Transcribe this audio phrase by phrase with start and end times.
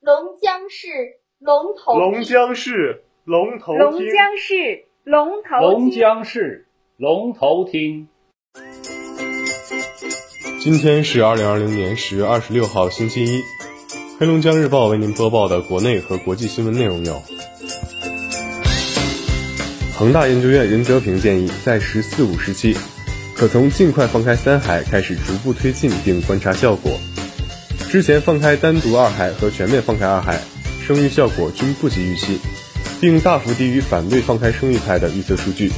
[0.00, 0.88] 龙江市
[1.38, 3.92] 龙头龙江市龙头龙。
[3.98, 6.66] 江市龙头龙江市
[6.98, 8.06] 龙头厅。
[10.60, 13.42] 今天是二零二零年十月二十六号，星期一。
[14.20, 17.22] 黑龙江日报为您播报的国内和国际新闻内容有：
[19.96, 22.76] 恒大研究院任泽平建议，在“十四五”时期，
[23.34, 26.92] 可从尽快放开三孩开始逐步推进并观察效果。
[27.88, 30.40] 之前放开单独二孩和全面放开二孩，
[30.84, 32.38] 生育效果均不及预期，
[33.00, 35.70] 并大幅低于反对放开生育派的预测数据。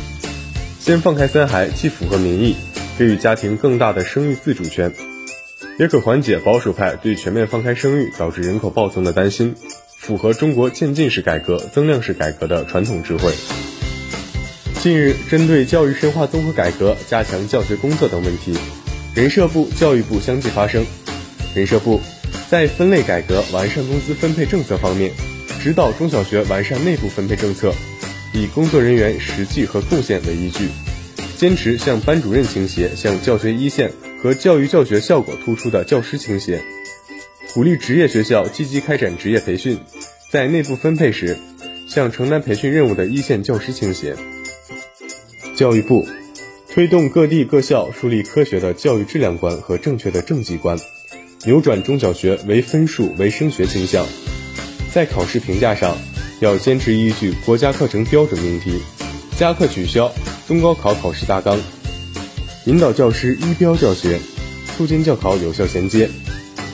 [0.80, 2.56] 先放开三孩，既符合民意，
[2.98, 4.92] 给予家庭更大的生育自主权，
[5.78, 9.54] 也可缓解保守派对全面放开生育导致人口暴增的担心，
[9.98, 13.32] 符合中国渐进式改革、增量式改革的传统智慧。
[14.80, 18.56] 近日，针对教育深化综合改革、加强教学工作等问题，
[19.14, 20.86] 人社部、教育部相继发声。
[21.58, 22.00] 人社部
[22.48, 25.10] 在分类改革、完善工资分配政策方面，
[25.60, 27.74] 指导中小学完善内部分配政策，
[28.33, 30.68] 以工作人员实际和贡献为依据，
[31.36, 33.91] 坚持向班主任倾斜，向教学一线
[34.22, 36.62] 和教育教学效果突出的教师倾斜，
[37.55, 39.80] 鼓励职业学校积极开展职业培训，
[40.30, 41.36] 在内部分配时，
[41.88, 44.14] 向承担培训任务的一线教师倾斜。
[45.56, 46.06] 教育部
[46.72, 50.78] 推动各地各校树立科学的教育质量观和正确的政绩观，
[51.44, 54.05] 扭转中小学唯分数唯升学倾向。
[54.92, 55.97] 在考试评价上，
[56.41, 58.80] 要坚持依据国家课程标准命题，
[59.36, 60.12] 加课取消
[60.47, 61.58] 中高考考试大纲，
[62.64, 64.19] 引导教师一标教学，
[64.77, 66.11] 促进教考有效衔接，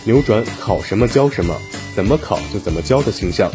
[0.04, 1.54] 扭转考什么教什么，
[1.94, 3.50] 怎么考就怎么教的倾向，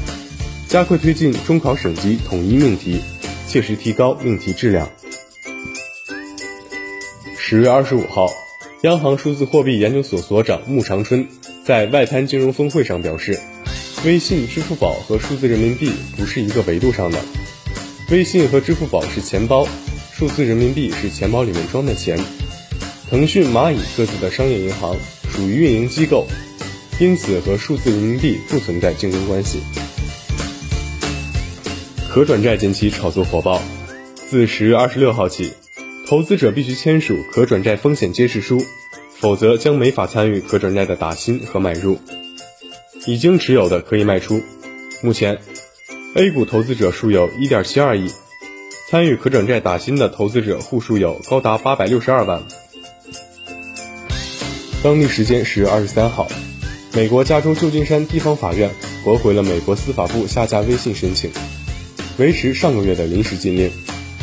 [0.68, 3.02] 加快推进中考省级统一命题，
[3.48, 4.90] 切实提高命题质量。
[7.38, 8.30] 十月二十五号，
[8.84, 11.28] 央行数字货币研究所所长穆长春
[11.66, 13.38] 在外滩金融峰会上表示，
[14.06, 17.20] 微信、支付宝和数字人民币不是一个维度上的，
[18.10, 19.68] 微信和支付宝是钱包，
[20.14, 22.18] 数字人民币是钱包里面装的钱。
[23.10, 24.96] 腾讯、蚂蚁各自的商业银行
[25.30, 26.26] 属于运营机构，
[27.02, 29.60] 因此和数字人民币不存在竞争关系。
[32.10, 33.62] 可转债近期炒作火爆，
[34.16, 35.52] 自十月二十六号起。
[36.10, 38.66] 投资者必须签署可转债风险揭示书，
[39.16, 42.00] 否则将没法参与可转债的打新和买入。
[43.06, 44.42] 已经持有的可以卖出。
[45.04, 45.38] 目前
[46.16, 48.12] ，A 股投资者数有1.72亿，
[48.90, 52.42] 参与可转债打新的投资者户数有高达862万。
[54.82, 56.28] 当地时间十月二十三号，
[56.92, 58.72] 美国加州旧金山地方法院
[59.04, 61.30] 驳回了美国司法部下架微信申请，
[62.18, 63.72] 维持上个月的临时禁令。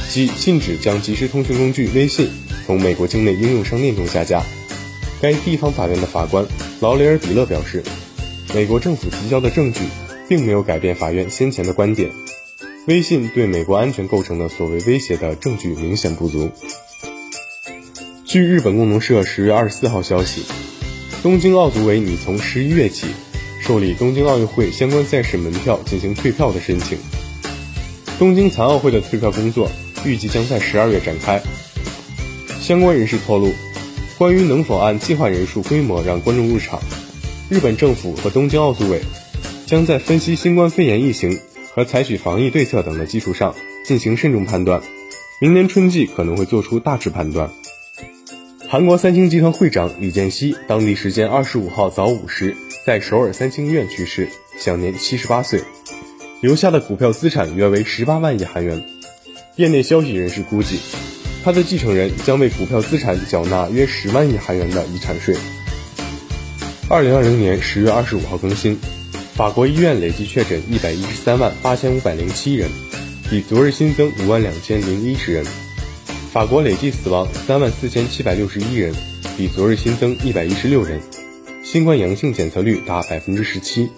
[0.08, 2.28] 即禁止将即时通讯工具微信
[2.66, 4.42] 从美国境内应用商店中下架。
[5.20, 6.46] 该地方法院的法官
[6.80, 7.82] 劳雷尔·比勒表示，
[8.54, 9.80] 美国政府提交的证据
[10.28, 12.10] 并没有改变法院先前的观点，
[12.86, 16.50] 微信对美国安全构成的所谓威胁的证据明显不足。
[18.24, 20.42] 据日本共同社十月二十四号消息，
[21.22, 23.06] 东京奥组委拟从十一月起
[23.60, 26.98] 受理东京奥运会相关赛事门票进行退票的申请。
[28.18, 29.70] 东京残奥会的退票工作。
[30.06, 31.42] 预计将在十二月展开。
[32.60, 33.52] 相关人士透露，
[34.16, 36.80] 关于能否按计划人数规模让观众入场，
[37.50, 39.00] 日本政府和东京奥组委
[39.66, 41.38] 将在分析新冠肺炎疫情
[41.74, 44.80] 和采取防疫对策等的基础上进行慎重判断。
[45.40, 47.50] 明年春季可能会做出大致判断。
[48.68, 54.28] 韩国三星集团会长李健熙当地时间二十五号早五时在首尔三星医院去世，
[54.58, 55.62] 享年七十八岁，
[56.40, 58.82] 留下的股票资产约为十八万亿韩元。
[59.56, 60.78] 业内消息人士估计，
[61.42, 65.34] 他的继承人将为股票资产缴纳约十万亿韩元的遗产税。
[66.90, 68.78] 二零二零年十月二十五号更新，
[69.34, 72.68] 法国医院累计确诊一百一十三万八千五百零七人，
[73.30, 75.42] 比昨日新增五万两千零一十人。
[76.30, 78.94] 法国累计死亡三万四千七百六十一人，
[79.38, 81.00] 比昨日新增一百一十六人。
[81.64, 83.88] 新冠阳性检测率达百分之十七。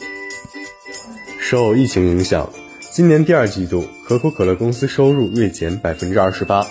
[1.40, 2.48] 受疫情影响。
[2.98, 6.66] 今年第二季度，可口可乐公司收入锐减百分之二十八。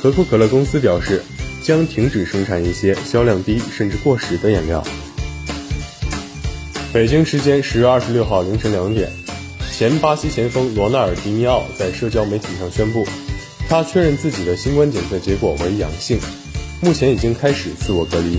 [0.00, 1.22] 可口可乐公司表示，
[1.62, 4.82] 将停止生产一些销量低甚至过时的饮料。
[6.90, 9.10] 北京时间十月二十六号凌晨两点，
[9.70, 13.06] 前巴西前锋罗纳尔迪尼奥在社交媒体上宣布，
[13.68, 16.18] 他确认自己的新冠检测结果为阳性，
[16.80, 18.38] 目前已经开始自我隔离。